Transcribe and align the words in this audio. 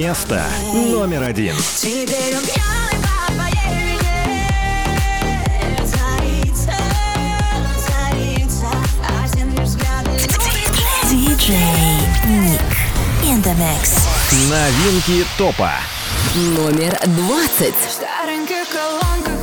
Место 0.00 0.42
номер 0.72 1.22
один. 1.24 1.54
Теперь 1.76 2.36
он 2.36 2.44
пьяный. 2.44 2.80
А 11.82 12.32
Ник 13.22 13.46
mix. 13.58 14.08
Новинки 14.48 15.26
топа. 15.36 15.72
Номер 16.34 16.98
двадцать. 17.06 17.74
В 17.74 17.90
стареньких 17.90 18.68
колонках 18.72 19.40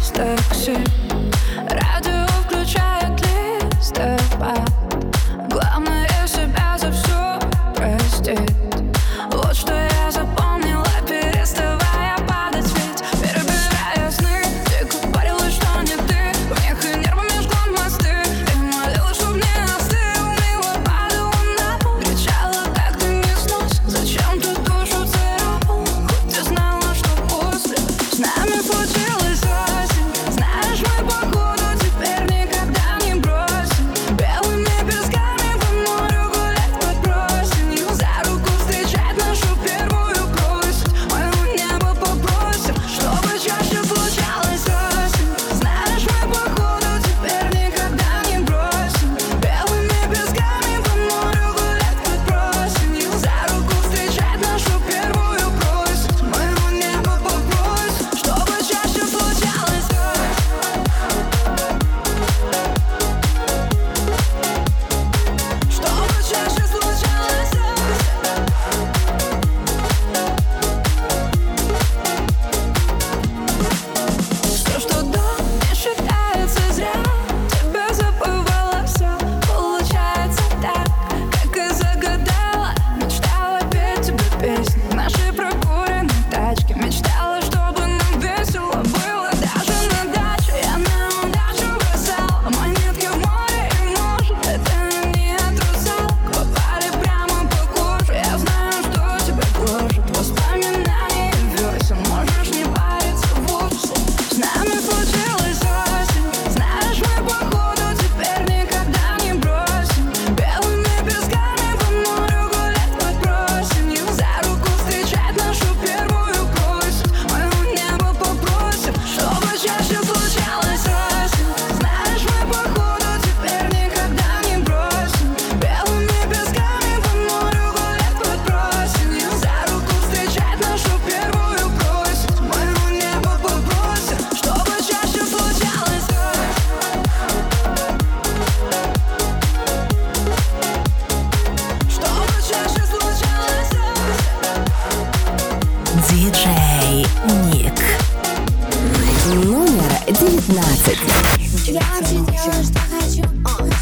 из 0.00 0.08
такси 0.08 0.76
Радио 1.68 2.26
включают 2.46 3.20
листопад 3.76 4.73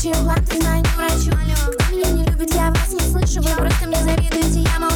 Короче, 0.03 0.21
план 0.25 0.45
ты 0.47 0.61
знаю, 0.61 0.83
дурачу 0.83 1.31
Кто 1.79 1.95
меня 1.95 2.11
не 2.11 2.25
любит, 2.25 2.53
я 2.55 2.71
вас 2.71 2.93
не 2.93 2.99
слышу. 2.99 3.41
Вы 3.41 3.55
просто 3.57 3.87
мне 3.87 4.03
завидуете, 4.03 4.61
я 4.61 4.81
молчу 4.81 4.92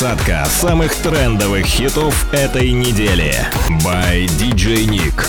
двадцатка 0.00 0.46
самых 0.46 0.94
трендовых 0.94 1.66
хитов 1.66 2.32
этой 2.32 2.70
недели. 2.70 3.34
By 3.84 4.24
DJ 4.38 4.86
Nick. 4.86 5.26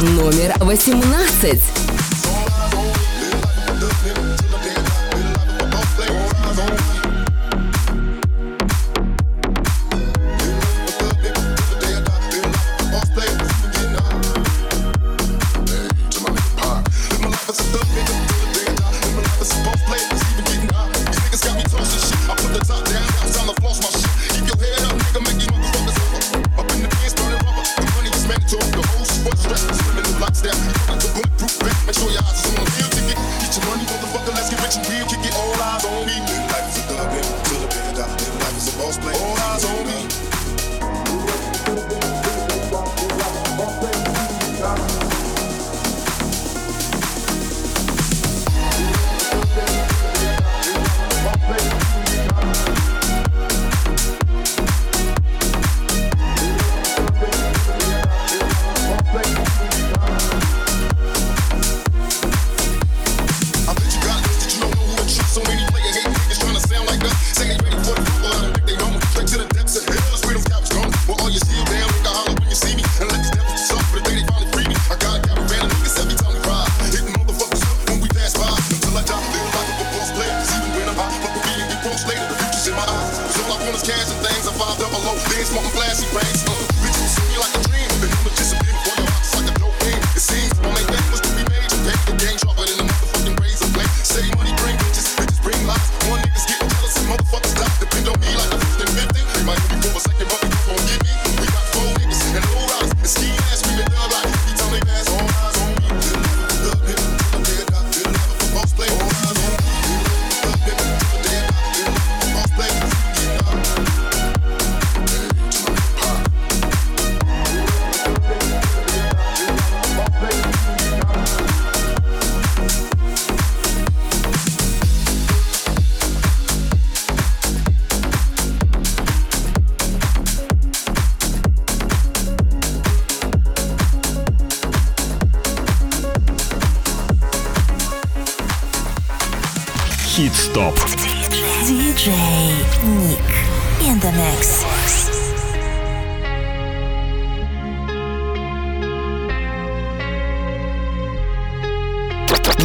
Номер 0.00 0.52
восемнадцать. 0.58 1.81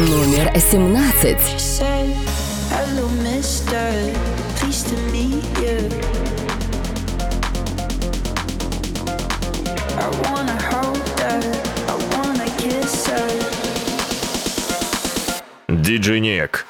номер 0.00 0.52
17. 0.56 1.38
Диджинек. 15.68 16.66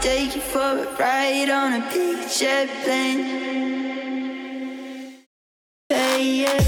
Take 0.00 0.34
you 0.34 0.40
for 0.40 0.60
a 0.60 0.96
ride 0.98 1.50
on 1.50 1.74
a 1.74 1.82
picture 1.90 2.66
plane. 2.84 3.24
Hey, 5.90 6.42
yeah. 6.42 6.59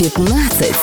15. 0.00 0.74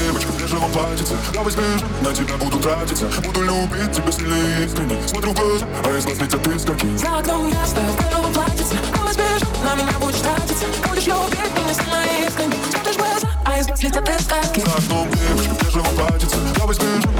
Девочка, 0.00 0.32
мне 0.38 0.46
же 0.46 0.56
воплотится 0.56 1.16
Давай 1.34 1.50
сбежим, 1.50 1.88
на 2.02 2.14
тебя 2.14 2.36
буду 2.36 2.60
тратиться. 2.60 3.06
Буду 3.24 3.42
любить 3.42 3.90
тебя 3.90 4.12
сильно 4.12 4.36
и 4.36 5.08
Смотрю 5.08 5.32
глаза, 5.32 5.66
а 5.84 5.98
из 5.98 6.04
глаз 6.04 6.20
летят 6.20 6.46
искорки 6.46 6.86
За 6.96 7.18
окном 7.18 7.48
ясно, 7.48 7.80
в 7.80 8.28
воплотится 8.28 8.76
Давай 8.94 9.12
сбежим, 9.12 9.48
на 9.64 9.74
меня 9.74 9.98
будешь 9.98 10.20
тратиться. 10.20 10.66
Будешь 10.88 11.06
любить 11.06 11.50
меня 11.58 11.74
сильно 11.74 12.04
и 12.04 12.28
искренне 12.28 12.56
глаза, 12.96 13.28
а 13.44 13.58
из 13.58 13.66
глаз 13.66 13.82
летят 13.82 14.08
искорки 14.08 14.60
За 14.60 14.80
девочка, 15.16 15.54
где 15.60 15.70
же 15.70 15.80
воплотится 15.80 16.36
Давай 16.56 16.74
сбежим, 16.76 17.10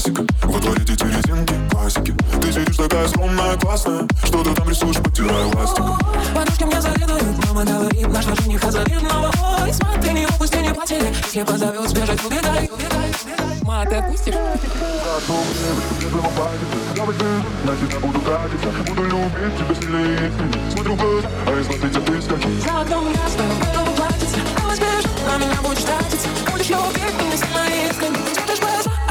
пластика 0.00 0.24
Во 0.44 0.58
дворе 0.58 0.82
эти 0.82 1.04
резинки, 1.04 1.54
классики. 1.70 2.14
Ты 2.40 2.52
сидишь 2.52 2.76
такая 2.76 3.06
скромная, 3.08 3.56
классная. 3.56 4.06
Что 4.24 4.42
ты 4.42 4.54
там 4.54 4.68
рисуешь, 4.68 4.96
подтирая 4.96 5.46
ластиком 5.54 5.98
Подружки 6.34 6.64
мне 6.64 6.80
завидуют 6.80 7.46
Мама 7.46 7.64
говорит, 7.64 8.08
нашего 8.08 8.36
жениха 8.36 8.70
завидного 8.70 9.30
Ой, 9.62 9.72
смотри, 9.72 10.12
не 10.12 10.26
упусти, 10.26 10.58
не 10.58 10.72
потери 10.72 11.12
Если 11.26 11.42
позовет, 11.42 11.88
сбежать, 11.88 12.24
убегай, 12.24 12.70
убегай, 12.72 13.10
убегай 13.24 13.62
Ма, 13.62 13.84
ты 13.86 13.96
отпустишь? 13.96 14.34
Я 16.96 17.06
на 17.06 17.76
тебя 17.76 18.00
буду 18.00 18.20
тратиться 18.20 18.68
Буду 18.86 19.02
любить 19.04 19.56
тебя 19.58 19.74
сильнее 19.80 20.32
Смотрю 20.72 20.94
в 20.94 20.96
глаза, 20.96 21.28
а 21.46 21.60
из 21.60 21.66
глаз 21.66 21.82
летят 21.82 22.10
искорки 22.10 22.48
За 22.64 22.80
окном 22.80 23.08
ясно, 23.10 23.42
в 23.42 23.72
белом 23.72 23.94
платьице. 23.94 24.38
Давай 24.56 24.76
сбежишь, 24.76 25.10
на 25.26 25.36
меня 25.38 25.58
будешь 25.62 25.84
тратиться 25.84 26.28
Будешь 26.50 26.68
любить 26.68 27.14
меня 27.18 27.36
сильно 27.36 27.90
искренне 27.90 28.49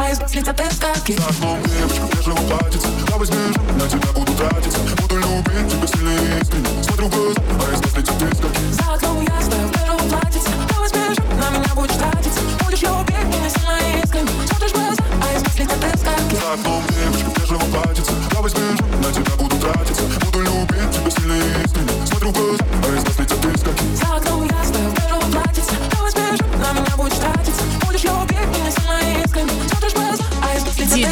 Смотришь 0.09 0.17
в 0.17 0.17
глаза, 0.17 0.17
а 0.17 0.17
из 0.17 0.19
глаз 0.19 0.35
летят 0.35 0.61
искорки 0.61 1.11
За 1.11 1.27
окном 1.27 1.63
девочка 1.63 2.01
в 2.01 2.17
бежевом 2.17 2.45
платьице 2.47 2.87
Я 3.09 3.17
возьму, 3.17 3.37
на 3.75 3.89
тебя 3.89 4.11
буду 4.13 4.33
тратиться 4.33 4.79
Буду 5.01 5.15
любить 5.17 5.71
тебя 5.71 5.87
сильнее 5.87 6.41
искренне 6.41 6.83
Смотрю 6.83 7.07
в 7.07 7.09
глаза, 7.09 7.41
а 7.49 7.73
из 7.73 7.79
искорки 7.79 8.73
За 8.73 8.93
окном 8.93 9.21
ясно, 9.21 9.55
в 9.55 9.71
белом 9.71 10.09
платьице 10.09 10.49
Давай 10.69 10.89
сбежишь, 10.89 11.17
на 11.17 11.57
меня 11.57 11.75
будешь 11.75 11.95
тратиться 11.95 12.41
Будешь 12.65 12.81
любить 12.81 13.25
меня 13.25 13.49
сильно 13.49 14.03
искренне 14.03 14.31
Смотришь 14.47 14.71
в 14.71 14.73
глаза, 14.73 15.03
а 15.21 15.35
из 15.35 15.43
глаз 15.43 15.59
летят 15.59 15.95
искорки 15.95 16.35
За 16.35 16.53
окном 16.53 16.83
девочка 16.89 17.29
в 17.29 17.41
бежевом 17.41 17.71
платьице 17.71 18.11
Я 18.33 18.41
возьму, 18.41 18.78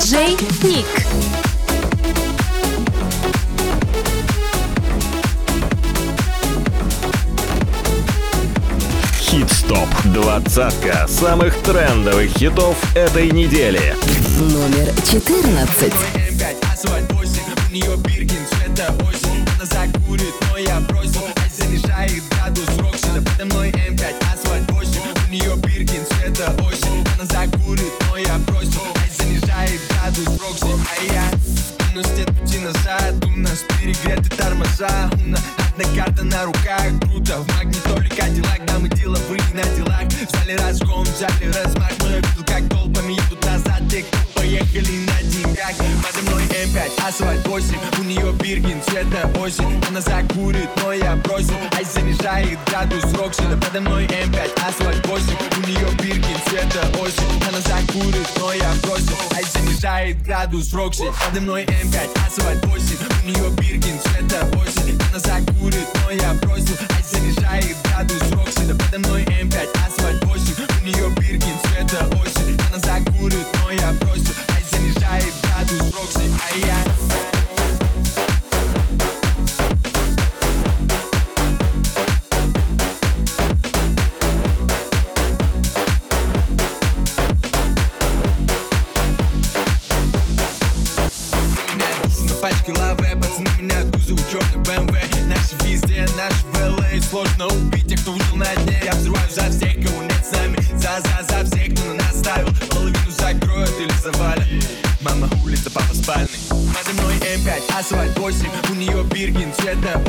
Диджей 0.07 0.37
Ник. 0.63 0.85
Хит-стоп. 9.19 9.89
Двадцатка 10.05 11.07
самых 11.09 11.57
трендовых 11.57 12.31
хитов 12.37 12.77
этой 12.95 13.31
недели. 13.31 13.95
Номер 14.39 14.93
14. 15.11 16.26
Мной 46.87 46.95
М5, 46.95 47.07
асфальт 47.07 47.47
8 47.47 47.77
У 47.99 48.03
нее 48.03 48.31
Биркин, 48.33 48.81
цвета 48.83 49.29
осень. 49.39 49.83
Она 49.89 50.01
закурит, 50.01 50.69
но 50.83 50.93
я 50.93 51.15
бросил. 51.17 51.55
Ай, 51.75 51.83
занижает 51.83 52.59
градус 52.67 53.03
Роксина 53.13 53.57
Подо 53.57 53.81
мной 53.81 54.05
М5, 54.05 54.67
асфальт 54.67 55.05
8 55.07 55.23
У 55.57 55.67
нее 55.67 55.87
Биркин, 56.01 56.37
цвета 56.47 56.87
осень. 56.99 57.43
Она 57.47 57.59
закурит, 57.61 58.27
но 58.39 58.53
я 58.53 58.71
бросил. 58.83 59.17
Ай, 59.35 59.43
занижает 59.43 60.21
градус 60.23 60.73
Рокси 60.73 61.05
Подо 61.25 61.41
мной 61.41 61.65
М5, 61.65 62.27
асфальт 62.27 62.65
8 62.65 62.97
У 63.23 63.27
нее 63.27 63.49
Биркин, 63.51 63.99
цвета 64.03 64.47
осень. 64.57 64.99
Она 65.09 65.19
закурит, 65.19 65.87
но 66.05 66.11
я 66.11 66.33
бросил. 66.35 66.75
Ай, 66.95 67.03
занижает 67.03 67.75
градус 67.83 68.21
Рокси 68.31 68.73
Подо 68.73 68.99
мной 68.99 69.23
М5, 69.23 69.57
асфальт 69.85 70.23
8 70.25 70.43
У 70.81 70.85
нее 70.85 71.09
Биркин, 71.09 71.26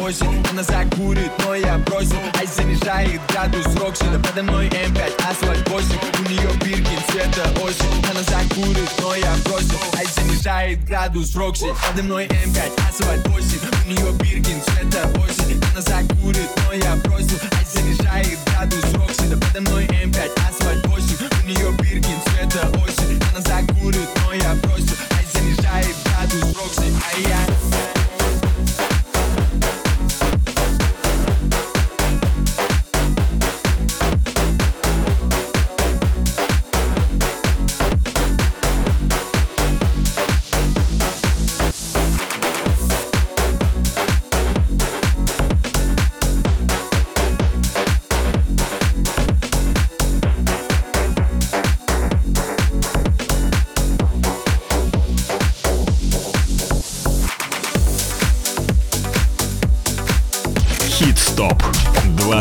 осень 0.08 0.44
Она 0.50 0.62
закурит, 0.62 1.30
но 1.44 1.54
я 1.54 1.78
бросил. 1.78 2.16
Ай, 2.38 2.46
занижает 2.46 3.20
градус 3.28 3.66
Роксина. 3.76 4.18
Подо 4.18 4.42
мной 4.42 4.68
М5, 4.68 5.30
асфальт 5.30 5.68
8 5.68 5.86
У 6.18 6.30
нее 6.30 6.50
Биркин, 6.64 6.98
цвета 7.10 7.44
осень. 7.62 8.04
Она 8.10 8.22
закурит, 8.22 8.90
но 9.00 9.14
я 9.14 9.34
бросил. 9.44 9.78
Ай, 9.96 10.06
занижает 10.06 10.84
градус 10.84 11.34
Рокси 11.36 11.66
Подо 11.86 12.02
мной 12.02 12.26
М5, 12.26 12.88
асфальт 12.88 13.28
8 13.28 13.58
У 13.86 13.90
нее 13.90 14.12
Биркин, 14.12 14.60
цвета 14.62 15.08
осень 15.20 15.27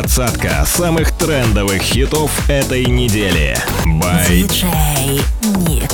Двадцатка 0.08 0.64
самых 0.64 1.12
трендовых 1.12 1.82
хитов 1.82 2.48
этой 2.48 2.86
недели. 2.86 3.54
Бай 3.84 4.26
Диджей 4.26 5.20
Ник. 5.68 5.92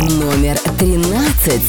Номер 0.00 0.56
13. 0.78 1.60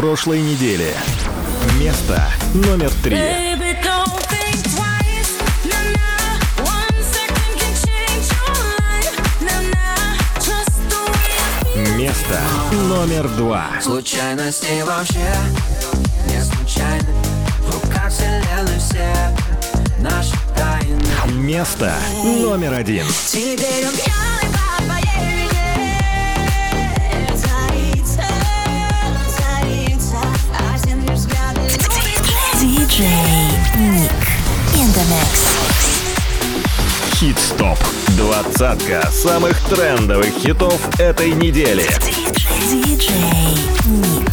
Прошлой 0.00 0.40
недели. 0.40 0.94
Место 1.78 2.22
номер 2.54 2.90
три. 3.02 3.18
Baby. 3.18 3.76
Место 11.98 12.40
номер 12.88 13.28
два. 13.36 13.66
Случайности 13.82 14.82
вообще 14.86 15.34
не 16.26 16.42
случайны 16.42 17.12
В 17.60 17.74
руках 17.74 18.10
вселенной 18.10 18.78
все 18.78 19.14
наши 19.98 20.34
тайны 20.56 21.42
Место 21.42 21.92
номер 22.24 22.72
один. 22.72 23.04
Теперь 23.26 23.86
он 23.86 24.19
Хит-стоп. 37.20 37.78
Двадцатка 38.16 39.06
самых 39.12 39.60
трендовых 39.68 40.30
хитов 40.38 40.80
этой 40.98 41.32
недели. 41.32 41.84
DJ 42.70 43.10
Nick 43.86 44.32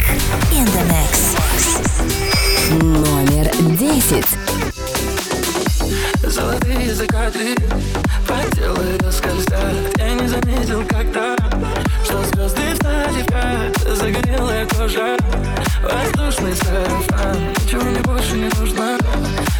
in 0.52 0.66
the 0.72 0.82
mix. 0.88 1.28
Номер 2.82 3.50
10. 3.78 4.24
Золотые 6.30 6.94
закаты 6.94 7.54
по 8.26 8.56
телу 8.56 9.12
скользят 9.12 9.98
Я 9.98 10.14
не 10.14 10.28
заметил 10.28 10.82
когда 10.86 11.36
Что 12.04 12.24
звезды 12.24 12.67
кат 13.26 13.96
Загорелая 13.96 14.66
кожа 14.66 15.16
Воздушный 15.82 16.54
сарафан. 16.54 17.38
Ничего 17.62 17.82
мне 17.82 18.00
больше 18.00 18.34
не 18.34 18.48
нужно 18.58 18.98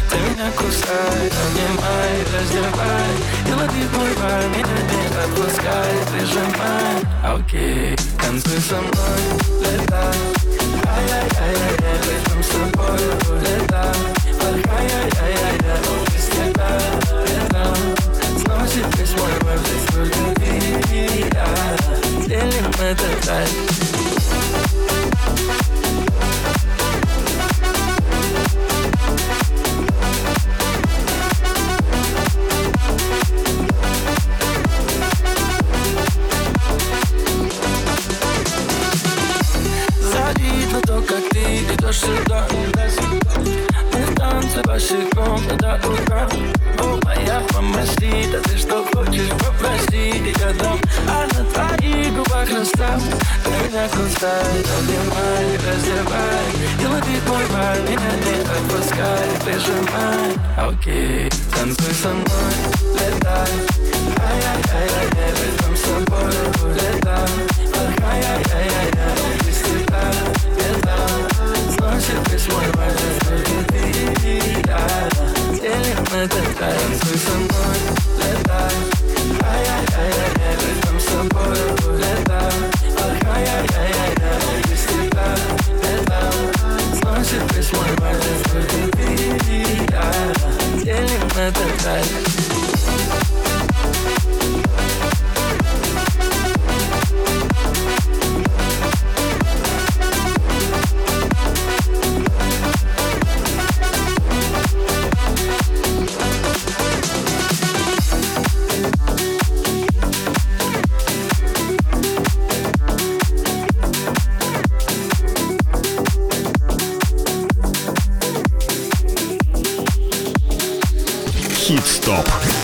Ты 0.09 0.17
меня 0.17 0.51
кусай, 0.57 1.29
обнимай, 1.41 2.13
раздевай. 2.33 3.11
И 3.47 3.51
лови 3.53 3.83
мой 3.95 4.11
пар, 4.15 4.43
меня 4.49 4.77
не 4.89 5.01
отпускай 5.23 5.93
Прижимай, 6.11 7.35
окей 7.35 7.95
Танцуй 8.21 8.59
со 8.59 8.75
мной, 8.75 9.21
летай. 9.61 10.15
Ай-яй-яй-яй, 10.87 11.97
летим 12.07 12.43
с 12.43 12.49
тобой, 12.49 12.99
летай. 13.41 13.95
Ай-яй-яй-яй, 14.45 15.38
side 23.45 23.68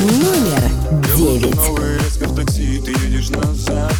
Номер 0.05 0.69
9. 1.17 1.55
Новый 1.55 1.97
резко 1.97 2.27
в 2.27 2.35
такси, 2.35 2.79
ты 2.79 2.91
едешь 2.91 3.29
назад. 3.29 3.91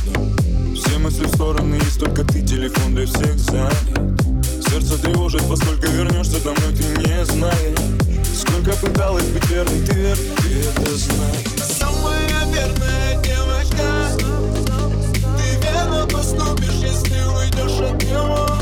Все 0.76 1.00
мысли 1.00 1.26
в 1.26 1.30
стороны, 1.30 1.76
есть 1.84 2.00
только 2.00 2.24
ты, 2.24 2.44
телефон 2.44 2.94
для 2.94 3.08
всех 3.08 3.36
занят. 3.40 4.22
Сердце 4.70 5.02
тревожит, 5.02 5.42
поскольку 5.50 5.88
вернешься 5.88 6.40
домой, 6.44 6.76
ты 6.78 6.84
не 7.02 7.26
знаешь. 7.26 7.80
Сколько 8.36 8.74
пыталась 8.74 9.26
быть 9.26 9.50
верной, 9.50 9.82
ты 9.82 9.94
верный, 9.94 10.30
ты 10.44 10.60
это 10.70 10.96
знаешь. 10.96 11.48
Самая 11.80 12.54
верная 12.54 13.24
девочка. 13.24 13.88
Ты 15.40 15.66
верно 15.66 16.06
поступишь, 16.06 16.84
если 16.84 17.20
уйдешь 17.24 17.82
от 17.82 18.04
него 18.04 18.55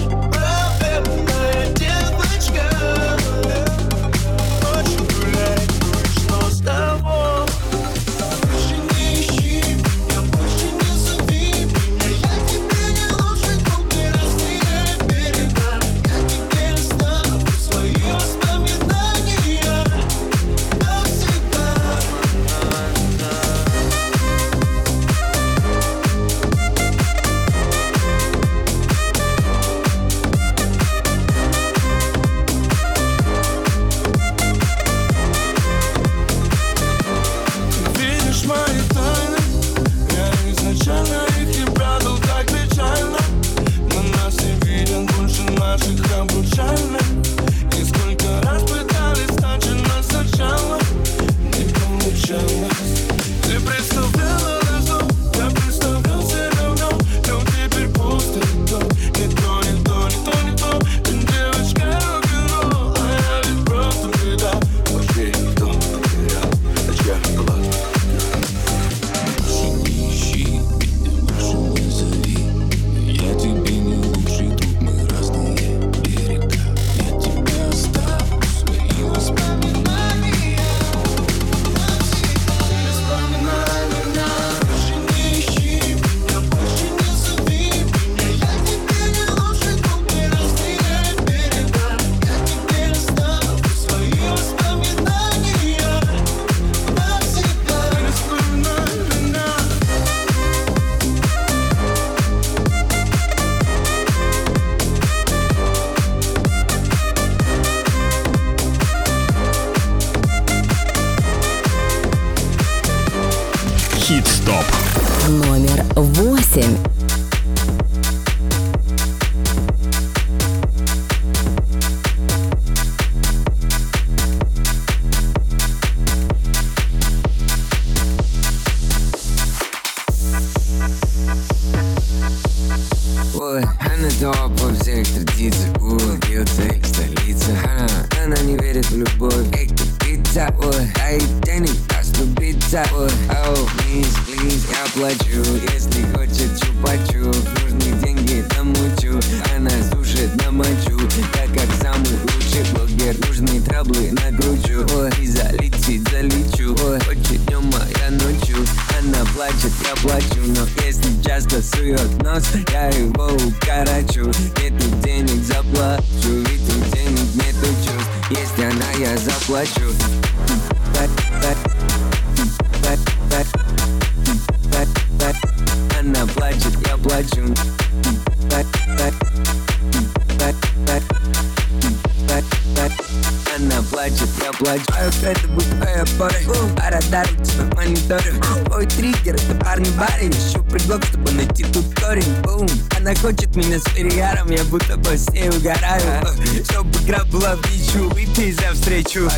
мониторы 187.76 188.34
Ой, 188.74 188.86
триггер, 188.86 189.36
это 189.36 189.56
парни 189.64 189.90
барин. 189.92 190.32
Ищу 190.32 190.64
предлог, 190.64 191.04
чтобы 191.06 191.32
найти 191.32 191.64
тут 191.66 191.86
корень 192.00 192.34
Бум, 192.44 192.68
она 192.98 193.14
хочет 193.16 193.56
меня 193.56 193.80
с 193.80 193.84
перегаром 193.84 194.50
Я 194.50 194.64
будто 194.66 194.98
бы 194.98 195.18
с 195.18 195.30
ней 195.30 195.50
угораю. 195.50 196.26
Чтобы 196.70 196.90
игра 197.04 197.24
была 197.26 197.56
в 197.56 197.72
ничью 197.72 198.10
Выпей 198.10 198.52
за 198.52 198.74
встречу. 198.74 199.30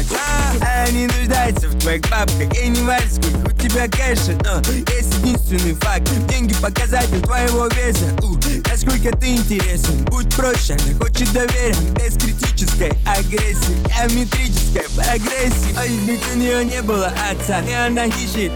Она 0.61 0.87
не 0.91 1.07
нуждается 1.07 1.67
в 1.67 1.79
твоих 1.79 2.01
бабках. 2.03 2.53
Ей 2.53 2.69
не 2.69 2.81
важно, 2.81 3.09
сколько 3.11 3.51
у 3.51 3.57
тебя 3.57 3.87
кэша. 3.87 4.37
Но 4.43 4.61
есть 4.93 5.13
единственный 5.19 5.73
факт. 5.75 6.09
Деньги 6.27 6.53
показатель 6.55 7.21
твоего 7.21 7.67
веса. 7.67 8.05
У, 8.21 8.35
Насколько 8.69 9.15
ты 9.17 9.35
интересен. 9.35 10.03
Будь 10.05 10.33
проще, 10.35 10.73
она 10.73 10.99
хочет 10.99 11.31
доверия. 11.31 11.75
Без 11.95 12.15
критической 12.15 12.91
агрессии. 13.05 13.75
Геометрической 13.87 14.83
прогрессии. 14.95 15.77
Ой, 15.79 15.89
ведь 16.05 16.21
у 16.33 16.37
нее 16.37 16.65
не 16.65 16.81
было 16.81 17.13
отца. 17.29 17.61
И 17.61 17.73
она 17.73 18.07
ищет 18.25 18.51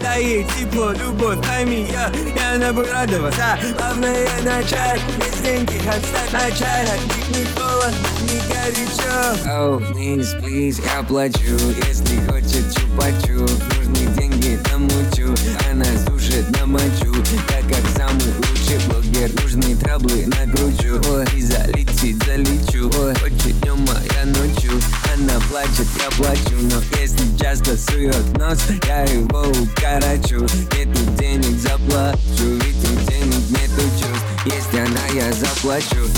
Дай 0.00 0.24
ей 0.24 0.44
тепло, 0.44 0.92
любовь, 0.92 1.38
пойми 1.46 1.86
я 1.90 2.10
И 2.10 2.54
она 2.54 2.72
будет 2.72 2.92
радоваться. 2.92 3.58
Главное 3.76 4.28
начать 4.42 5.00
Без 5.18 5.40
деньги 5.40 5.80
отстать 5.88 6.62
От 6.62 7.00
них 7.16 7.28
не 7.30 7.44
холодно, 7.54 7.96
не 8.22 8.38
горячо. 8.48 9.04
Oh, 9.46 9.80
please, 9.92 10.34
please, 10.40 10.82
я 10.84 11.02
плачу 11.02 11.56
Если 11.86 12.18
хочет 12.28 12.74
чупачу. 12.74 13.40
Нужны 13.76 14.06
деньги, 14.18 14.58
намучу 14.70 15.34
Она 15.70 15.86
сушит 16.06 16.50
на 16.58 16.66
мочу. 16.66 17.14
Я 17.50 17.62
как 17.62 17.84
самый 17.96 18.32
лучший 18.38 18.78
блогер 18.88 19.30
Нужны 19.42 19.76
траблы 19.76 20.26
накручу 20.26 21.00
Ой, 21.10 21.24
и 21.36 21.42
залетит, 21.42 22.22
залечу. 22.24 22.90
Ой, 23.00 23.14
хочет 23.14 23.60
днем, 23.60 23.86
а 23.88 24.14
я 24.14 24.24
ночью 24.26 24.72
Она 25.14 25.38
плачет, 25.48 25.86
я 26.02 26.10
плачу 26.16 26.56
Но 26.62 26.82
если 26.98 27.38
часто 27.38 27.76
сует 27.76 28.36
нос 28.36 28.58
Я 28.88 29.04
его 29.04 29.42
укорочу. 29.42 30.40
Нету 30.74 31.00
денег, 31.16 31.56
заплачу 31.60 32.18
Ведь 32.40 32.82
у 32.82 33.10
денег 33.10 33.48
нету 33.50 33.82
чувств. 33.96 34.24
Если 34.44 34.78
она, 34.78 35.06
я 35.14 35.32
заплачу. 35.32 36.08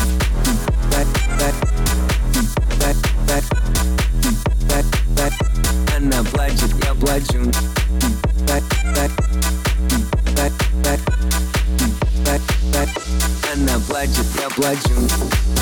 Она 5.94 6.24
плачет, 6.24 6.70
я 6.82 6.94
плачу. 6.94 7.52
Она 13.52 13.78
плачет, 13.86 14.26
я 14.40 14.48
плачу 14.48 15.55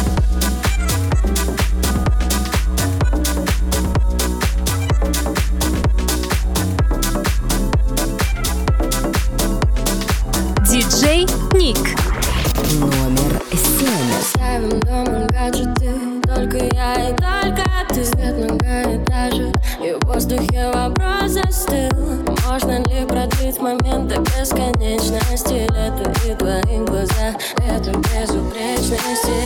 Можно 22.65 22.83
ли 22.89 23.05
продлить 23.05 23.61
момент 23.61 24.09
до 24.09 24.21
бесконечности? 24.21 25.69
Лето 25.75 26.11
и 26.27 26.35
твои 26.35 26.79
глаза 26.87 27.37
Это 27.59 27.91
безупречности. 27.91 29.45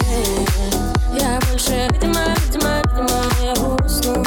Я 1.19 1.41
больше, 1.51 1.89
видимо, 1.91 2.23
видимо, 2.47 2.81
видимо 2.85 3.19
не 3.41 3.85
усну. 3.85 4.25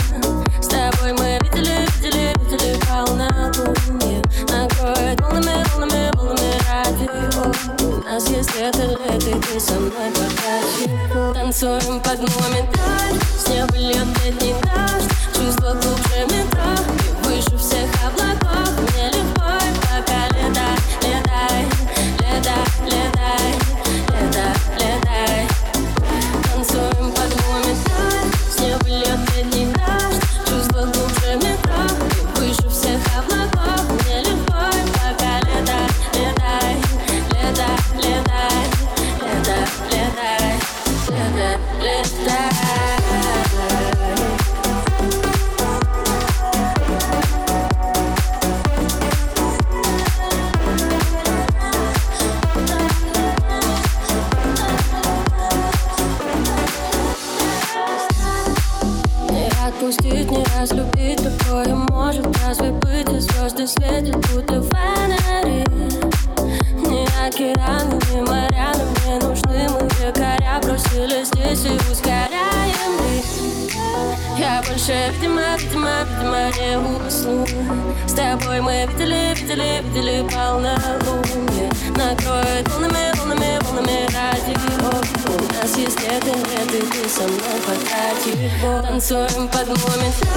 С 0.62 0.68
тобой 0.68 1.14
мы 1.14 1.40
видели, 1.42 1.88
видели, 2.02 2.34
видели 2.38 2.78
полнолуние 2.82 4.22
Накроет 4.50 5.22
волнами, 5.22 5.64
волнами, 5.74 6.12
волнами 6.18 6.52
радио 6.68 7.50
У 7.88 8.04
нас 8.04 8.30
есть 8.30 8.54
лето, 8.60 8.84
лето, 8.84 9.30
и 9.30 9.42
ты 9.42 9.58
со 9.58 9.76
мной 9.80 10.12
покачи 10.12 11.34
Танцуем 11.34 12.02
под 12.02 12.20
моменталь 12.20 13.16
С 13.40 13.48
неба 13.48 13.74
льет 13.74 14.08
летний 14.26 14.54
дождь 14.64 15.31
Чувство 15.42 15.72
глубже 15.72 16.26
метро 16.26 16.72
И 17.00 17.26
выше 17.26 17.58
всех 17.58 17.90
облаков 18.06 18.91
Танцуем 89.12 89.50
под 89.50 89.68
моменталь 89.68 90.31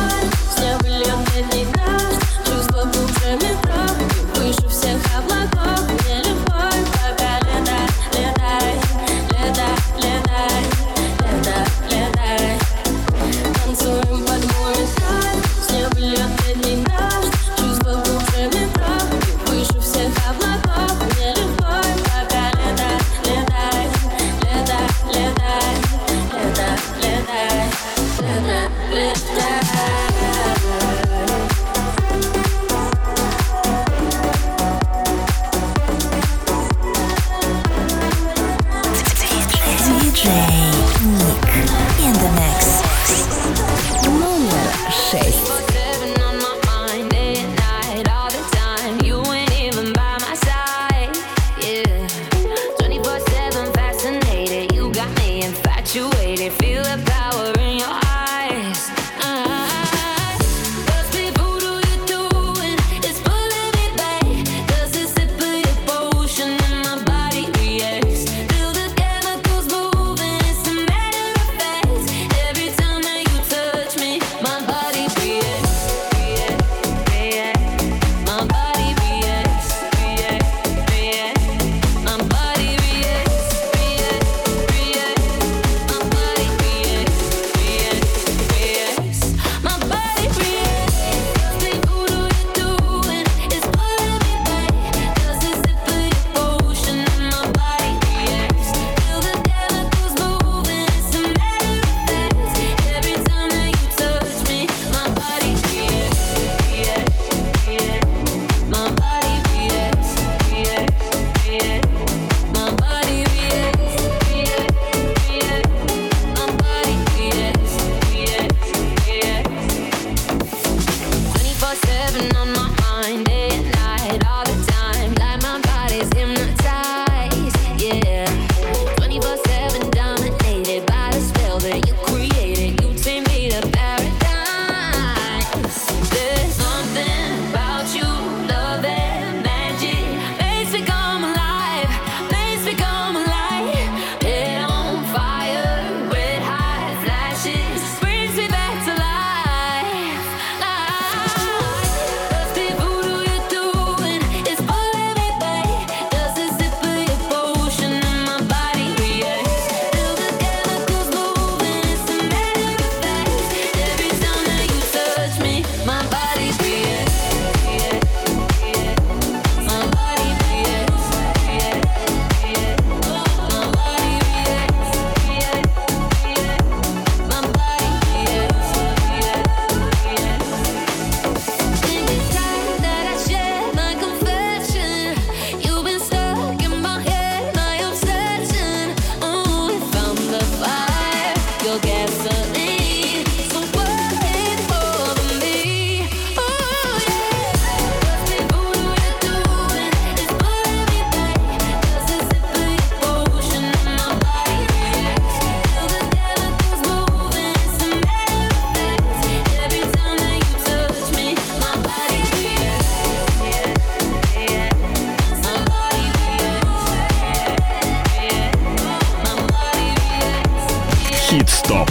ТОП. 221.69 221.91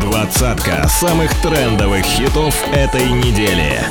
Двадцатка 0.00 0.86
самых 0.88 1.32
трендовых 1.40 2.04
хитов 2.04 2.54
этой 2.72 3.10
недели. 3.10 3.82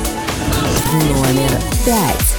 Номер 0.92 1.50
пять. 1.84 2.35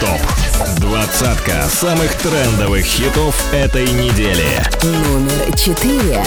ТОП. 0.00 0.78
Двадцатка 0.78 1.62
самых 1.68 2.14
трендовых 2.16 2.84
хитов 2.84 3.34
этой 3.52 3.88
недели. 3.88 4.62
Номер 4.82 5.56
четыре. 5.56 6.22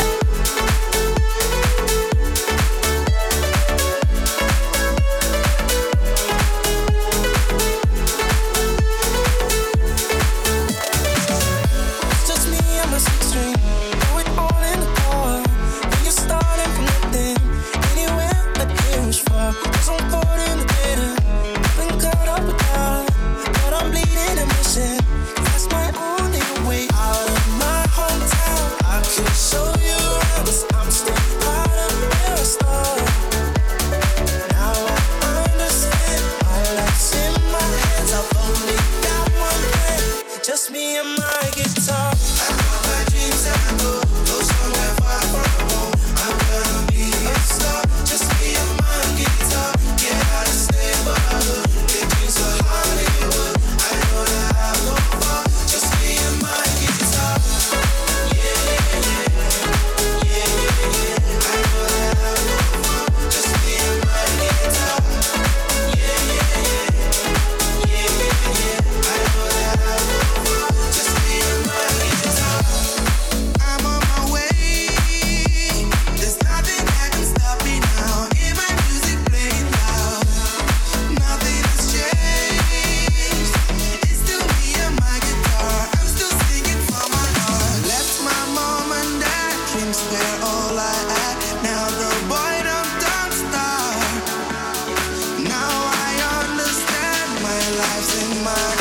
mind. 98.55 98.78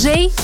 DJ 0.00 0.39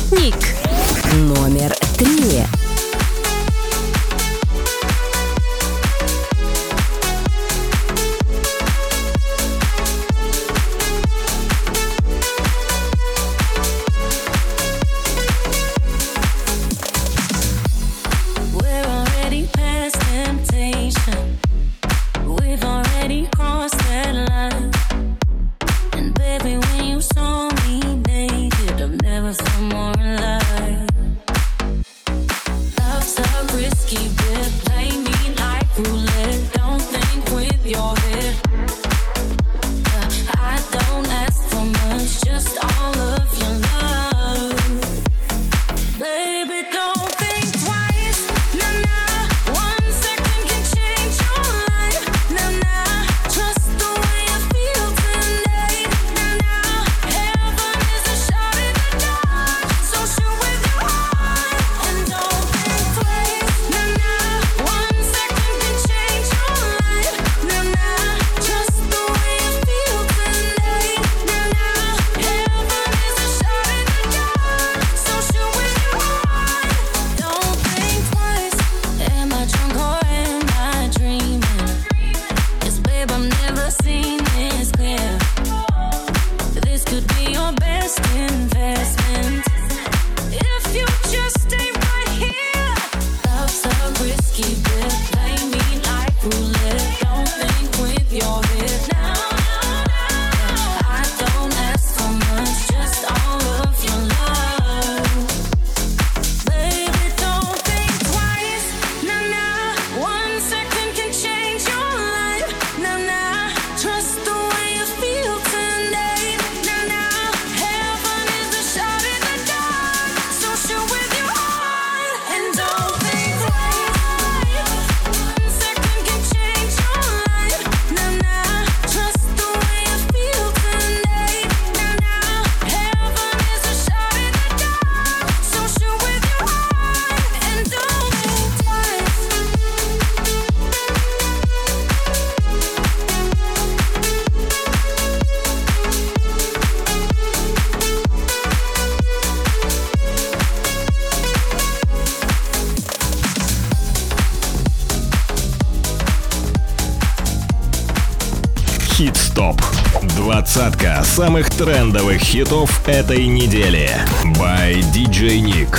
Двадцатка 160.16 161.02
самых 161.04 161.50
трендовых 161.50 162.20
хитов 162.20 162.86
этой 162.86 163.26
недели. 163.26 163.90
By 164.38 164.80
DJ 164.92 165.40
Nick. 165.40 165.78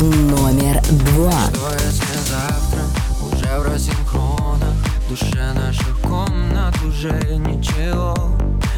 Номер 0.00 0.80
два. 0.82 1.50
Завтра, 2.28 2.82
уже 3.20 3.58
в 3.58 3.72
рассинхронах 3.72 4.74
Душе 5.08 5.52
наших 5.54 6.00
комнат 6.00 6.74
уже 6.82 7.12
ничего 7.36 8.16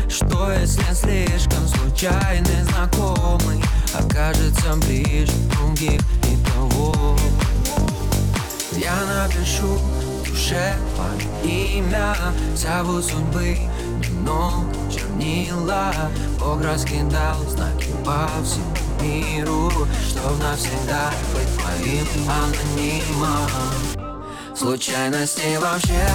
Что 0.09 0.53
если 0.53 0.83
слишком 0.93 1.69
случайный 1.69 2.65
знакомый 2.65 3.63
Окажется 3.93 4.75
ближе 4.87 5.33
других 5.53 6.01
и 6.25 6.37
того 6.53 7.17
Я 8.73 8.97
напишу 9.07 9.79
чуже 10.35 10.75
имя. 11.45 12.15
Зовут 12.57 13.05
судьбы 13.05 13.59
но 14.25 14.65
чернила. 14.91 15.93
Бог 16.39 16.63
раскидал 16.63 17.37
знаки 17.49 17.91
по 18.05 18.29
всему 18.43 18.75
миру 19.01 19.71
Чтоб 20.09 20.39
навсегда 20.43 21.11
быть 21.33 21.49
моим 21.63 22.07
анонимом. 22.29 23.51
Случайности 24.57 25.57
вообще 25.61 26.09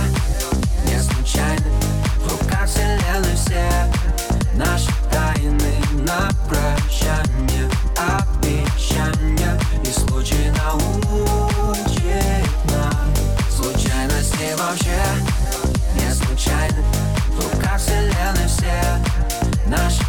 не 0.86 0.99
случайны. 0.99 1.72
В 2.17 2.32
руках 2.32 2.67
вселенной 2.67 3.36
все 3.36 3.70
наши 4.55 4.89
тайны 5.11 5.76
на 6.05 6.30
прощание 6.47 7.70
Обещания. 7.95 9.59
И 9.84 9.91
случай 9.91 10.51
наук 10.57 11.89
нас 14.20 14.32
вообще 14.57 14.99
Не 15.95 16.13
случайно 16.13 16.84
В 17.30 17.61
как 17.61 17.80
вселенной 17.80 18.47
все 18.47 18.84
наши 19.67 20.09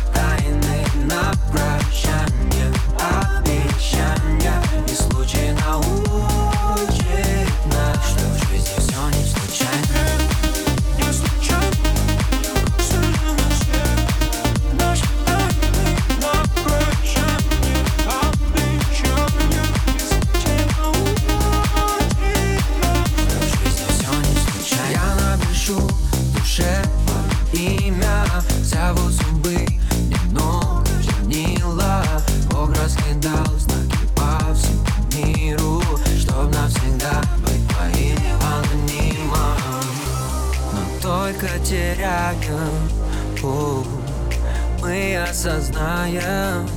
осознаем 45.30 46.68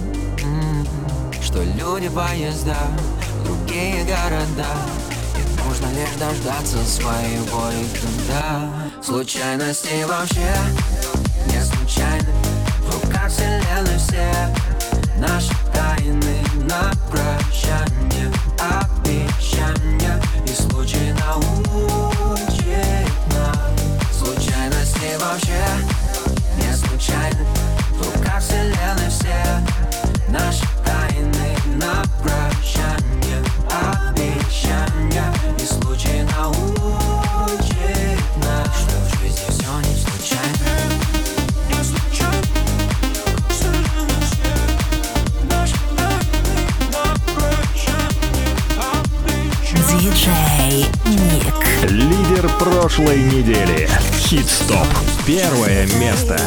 Что 1.42 1.64
люди 1.64 2.10
поезда, 2.10 2.78
другие 3.44 4.04
города. 4.04 4.68
И 5.36 5.62
нужно 5.64 5.88
лишь 5.98 6.16
дождаться 6.20 6.78
своего 6.86 7.70
и 7.72 7.86
тогда 8.00 8.70
Случайности 9.02 10.04
вообще 10.04 10.56
не 11.48 11.64
случайны. 11.64 12.34
В 12.82 13.06
руках 13.06 13.30
вселенной 13.30 13.98
все 13.98 14.32
наши 15.18 15.54
тайны 15.74 16.44
на 16.70 16.92
прощание. 17.10 18.32
прошлой 52.94 53.24
недели. 53.24 53.90
Хит-стоп. 54.18 54.88
Первое 55.26 55.88
место. 56.00 56.38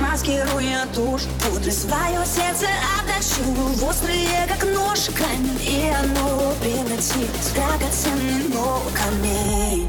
Маскируя 0.00 0.86
душ, 0.94 1.22
пудры 1.44 1.70
свое 1.70 2.24
сердце 2.26 2.66
от 2.98 3.05
чувство 3.36 3.88
острые, 3.88 4.46
как 4.48 4.64
нож, 4.64 5.10
камень, 5.14 5.58
и 5.60 5.90
оно 5.90 6.54
превратилось 6.60 7.50
в 7.50 7.54
драгоценный 7.54 8.48
но 8.52 8.82
камень. 8.94 9.88